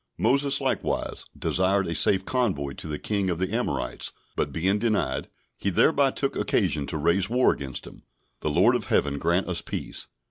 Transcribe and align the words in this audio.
Moses 0.17 0.59
likewise 0.59 1.25
desired 1.37 1.87
a 1.87 1.93
safe 1.93 2.25
convoy 2.25 2.71
to 2.71 2.87
the 2.87 2.97
King 2.97 3.29
of 3.29 3.37
the 3.37 3.53
Amorites; 3.53 4.11
but 4.35 4.51
being 4.51 4.79
denied, 4.79 5.27
he 5.59 5.69
thereby 5.69 6.09
took 6.09 6.35
occasion 6.35 6.87
to 6.87 6.97
raise 6.97 7.29
war 7.29 7.51
against 7.53 7.85
him. 7.85 8.01
The 8.39 8.49
Lord 8.49 8.75
of 8.75 8.85
Heaven 8.85 9.19
grant 9.19 9.47
us 9.47 9.61
peace. 9.61 10.07